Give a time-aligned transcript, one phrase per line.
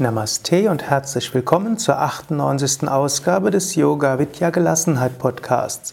[0.00, 2.88] Namaste und herzlich willkommen zur 98.
[2.88, 5.92] Ausgabe des Yoga Vidya Gelassenheit Podcasts.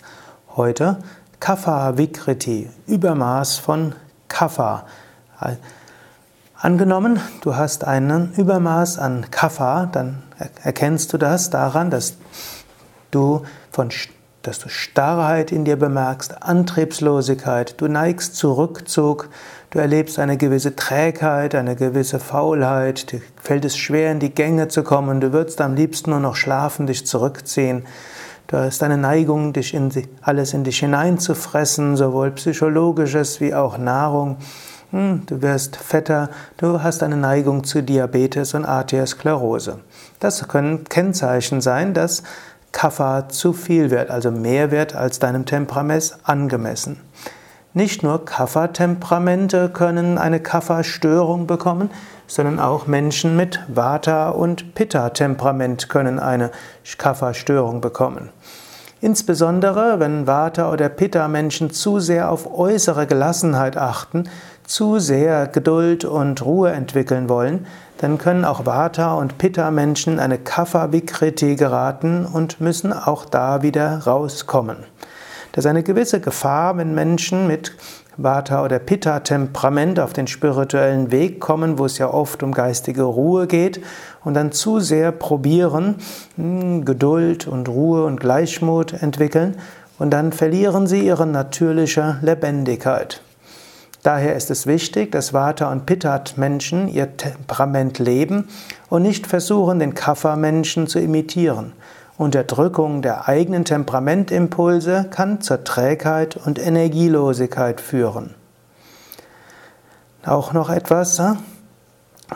[0.56, 0.98] Heute
[1.40, 3.96] Kapha Vikriti, Übermaß von
[4.28, 4.86] Kapha.
[6.56, 10.22] Angenommen, du hast einen Übermaß an Kapha, dann
[10.62, 12.14] erkennst du das daran, dass
[13.10, 13.90] du von
[14.48, 19.30] dass du Starrheit in dir bemerkst, Antriebslosigkeit, du neigst zu Rückzug,
[19.72, 24.68] du erlebst eine gewisse Trägheit, eine gewisse Faulheit, dir fällt es schwer in die Gänge
[24.68, 27.84] zu kommen, du würdest am liebsten nur noch schlafen, dich zurückziehen.
[28.48, 34.38] Du hast eine Neigung, dich in alles in dich hineinzufressen, sowohl psychologisches wie auch Nahrung.
[34.92, 39.80] Hm, du wirst fetter, du hast eine Neigung zu Diabetes und Arteriosklerose.
[40.20, 42.22] Das können Kennzeichen sein, dass
[42.76, 47.00] Kapha zu viel wird, also mehr wird als deinem Temperament angemessen.
[47.74, 51.90] Nicht nur Kapha-Temperamente können eine Kapha-Störung bekommen,
[52.28, 56.52] sondern auch Menschen mit Vata- und Pitta-Temperament können eine
[56.98, 58.30] Kapha-Störung bekommen.
[59.02, 64.30] Insbesondere, wenn Vata- oder Pitta-Menschen zu sehr auf äußere Gelassenheit achten,
[64.66, 71.56] zu sehr Geduld und Ruhe entwickeln wollen, dann können auch Vata- und Pitta-Menschen eine Kapha-Vikriti
[71.56, 74.78] geraten und müssen auch da wieder rauskommen.
[75.56, 77.72] Das ist eine gewisse Gefahr, wenn Menschen mit
[78.18, 83.48] Vata- oder Pitta-Temperament auf den spirituellen Weg kommen, wo es ja oft um geistige Ruhe
[83.48, 83.80] geht
[84.26, 85.96] und dann zu sehr probieren,
[86.36, 89.56] hm, Geduld und Ruhe und Gleichmut entwickeln
[89.98, 93.22] und dann verlieren sie ihre natürliche Lebendigkeit.
[94.04, 98.50] Daher ist es wichtig, dass Vata- und Pitta-Menschen ihr Temperament leben
[98.90, 101.72] und nicht versuchen, den Kapha-Menschen zu imitieren.
[102.18, 108.36] Unterdrückung der eigenen Temperamentimpulse kann zur Trägheit und Energielosigkeit führen.
[110.26, 111.22] Auch noch etwas,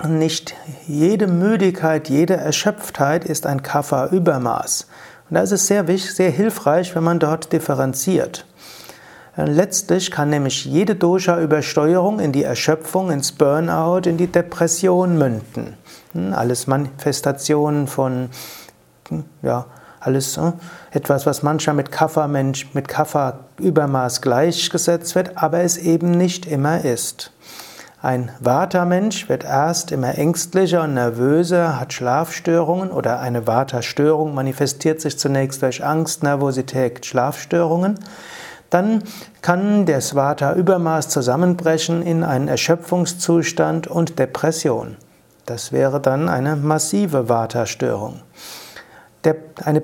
[0.08, 0.54] nicht
[0.86, 4.88] jede Müdigkeit, jede Erschöpftheit ist ein Kapha-Übermaß.
[5.30, 8.46] Und da ist sehr, sehr hilfreich, wenn man dort differenziert.
[9.36, 15.76] Letztlich kann nämlich jede Dosha-Übersteuerung in die Erschöpfung, ins Burnout, in die Depression münden.
[16.12, 18.30] Hm, alles Manifestationen von,
[19.42, 19.66] ja,
[20.00, 20.52] alles äh,
[20.92, 27.32] etwas, was manchmal mit Kapha-Mensch, mit Kapha-Übermaß gleichgesetzt wird, aber es eben nicht immer ist.
[28.02, 35.20] Ein Vata-Mensch wird erst immer ängstlicher und nervöser, hat Schlafstörungen oder eine Vata-Störung manifestiert sich
[35.20, 38.00] zunächst durch Angst, Nervosität, Schlafstörungen.
[38.70, 39.04] Dann
[39.42, 44.96] kann der Svata-Übermaß zusammenbrechen in einen Erschöpfungszustand und Depression.
[45.46, 48.22] Das wäre dann eine massive Vata-Störung.
[49.64, 49.84] Eine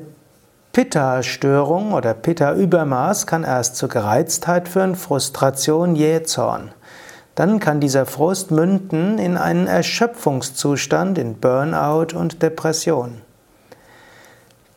[0.72, 6.72] Pitta-Störung oder Pitta-Übermaß kann erst zu Gereiztheit führen, Frustration, Jähzorn.
[7.36, 13.22] Dann kann dieser Frust münden in einen Erschöpfungszustand, in Burnout und Depression.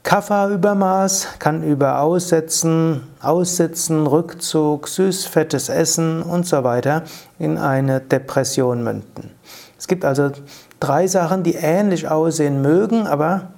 [0.03, 7.03] Kapha-Übermaß kann über Aussetzen, Aussitzen, Rückzug, süß-fettes Essen und so weiter
[7.39, 9.31] in eine Depression münden.
[9.79, 10.31] Es gibt also
[10.81, 13.49] drei Sachen, die ähnlich aussehen mögen, aber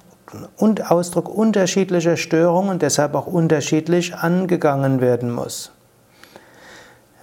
[0.57, 5.71] und Ausdruck unterschiedlicher Störungen und deshalb auch unterschiedlich angegangen werden muss.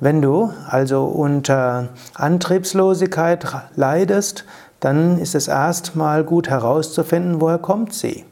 [0.00, 4.44] Wenn du also unter Antriebslosigkeit leidest,
[4.80, 8.24] dann ist es erstmal gut herauszufinden, woher kommt sie.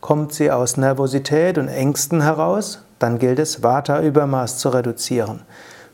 [0.00, 5.42] Kommt sie aus Nervosität und Ängsten heraus, dann gilt es, Vata-Übermaß zu reduzieren.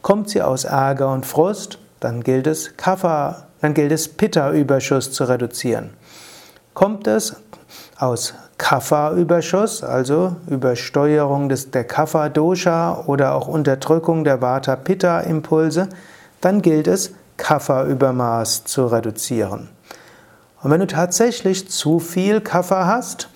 [0.00, 5.24] Kommt sie aus Ärger und Frust, dann gilt es, Kapha, dann gilt es, Pitta-Überschuss zu
[5.24, 5.90] reduzieren.
[6.74, 7.36] Kommt es
[7.98, 15.88] aus Kapha-Überschuss, also Übersteuerung des, der Kapha-Dosha oder auch Unterdrückung der Vata-Pitta-Impulse,
[16.40, 19.68] dann gilt es, Kapha-Übermaß zu reduzieren.
[20.62, 23.28] Und wenn du tatsächlich zu viel Kapha hast,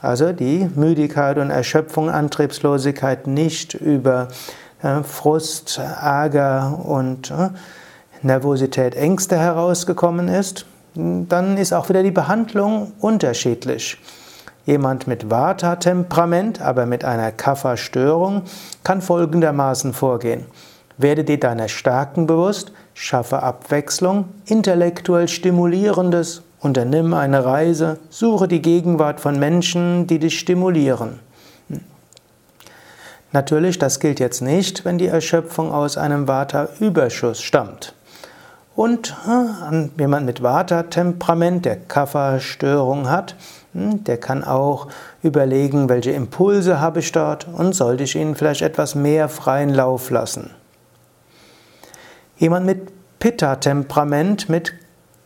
[0.00, 4.28] also die Müdigkeit und Erschöpfung, Antriebslosigkeit nicht über
[4.82, 7.50] äh, Frust, Ärger und äh,
[8.22, 10.64] Nervosität, Ängste herausgekommen ist,
[10.94, 13.98] dann ist auch wieder die Behandlung unterschiedlich.
[14.66, 18.42] Jemand mit Vata-Temperament, aber mit einer Kapha-Störung,
[18.84, 20.44] kann folgendermaßen vorgehen.
[20.98, 29.18] Werde dir deiner Stärken bewusst, schaffe Abwechslung, intellektuell stimulierendes Unternimm eine Reise, suche die Gegenwart
[29.20, 31.20] von Menschen, die dich stimulieren.
[33.32, 37.94] Natürlich, das gilt jetzt nicht, wenn die Erschöpfung aus einem Vata-Überschuss stammt.
[38.76, 39.14] Und
[39.98, 43.34] jemand mit Vata-Temperament, der Kapha-Störung hat,
[43.72, 44.88] hm, der kann auch
[45.22, 50.10] überlegen, welche Impulse habe ich dort und sollte ich ihnen vielleicht etwas mehr freien Lauf
[50.10, 50.50] lassen.
[52.38, 54.72] Jemand mit Pitta-Temperament, mit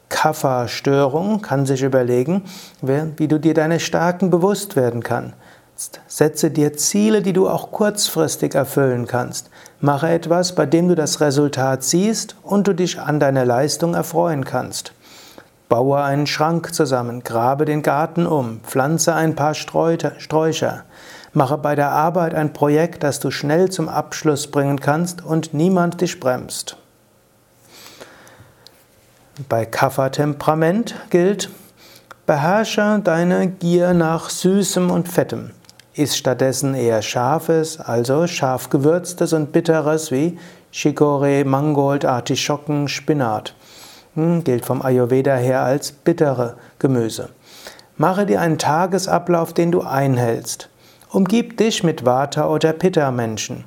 [0.08, 2.44] Kapha-Störung kann sich überlegen,
[2.82, 5.34] wie du dir deine Stärken bewusst werden kannst.
[6.06, 9.50] Setze dir Ziele, die du auch kurzfristig erfüllen kannst.
[9.80, 14.44] Mache etwas, bei dem du das Resultat siehst und du dich an deiner Leistung erfreuen
[14.44, 14.92] kannst.
[15.68, 20.84] Baue einen Schrank zusammen, grabe den Garten um, pflanze ein paar Sträucher.
[21.32, 26.00] Mache bei der Arbeit ein Projekt, das du schnell zum Abschluss bringen kannst und niemand
[26.00, 26.76] dich bremst.
[29.48, 31.50] Bei Kapha-Temperament gilt,
[32.26, 35.50] beherrsche deine Gier nach Süßem und Fettem.
[35.96, 40.38] Iss stattdessen eher Scharfes, also scharf gewürztes und bitteres wie
[40.72, 43.54] Chicorée, Mangold, Artischocken, Spinat.
[44.16, 47.28] Hm, gilt vom Ayurveda her als bittere Gemüse.
[47.96, 50.68] Mache dir einen Tagesablauf, den du einhältst.
[51.10, 53.62] Umgib dich mit Vata- oder Pitta-Menschen.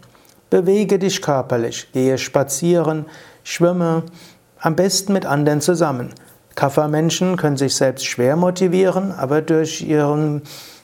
[0.50, 3.06] Bewege dich körperlich, gehe spazieren,
[3.44, 4.04] schwimme,
[4.60, 6.14] am besten mit anderen zusammen.
[6.56, 10.42] Kapha-Menschen können sich selbst schwer motivieren, aber durch ihren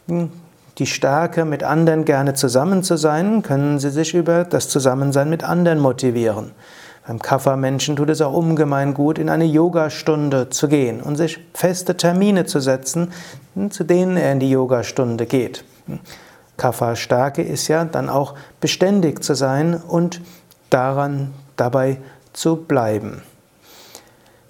[0.07, 0.29] hm,
[0.77, 5.43] die Stärke, mit anderen gerne zusammen zu sein, können sie sich über das Zusammensein mit
[5.43, 6.51] anderen motivieren.
[7.05, 11.97] Beim Kapha-Menschen tut es auch ungemein gut, in eine Yogastunde zu gehen und sich feste
[11.97, 13.11] Termine zu setzen,
[13.69, 15.65] zu denen er in die Yogastunde geht.
[16.57, 20.21] Kapha-Stärke ist ja dann auch beständig zu sein und
[20.69, 21.97] daran dabei
[22.31, 23.21] zu bleiben.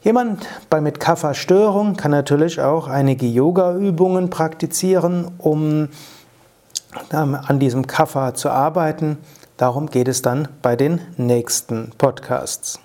[0.04, 5.88] Jemand bei mit Kapha-Störung kann natürlich auch einige Yoga-Übungen praktizieren, um
[7.10, 9.18] an diesem Kapha zu arbeiten.
[9.56, 12.80] Darum geht es dann bei den nächsten Podcasts.